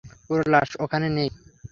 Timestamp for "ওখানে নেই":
0.83-1.29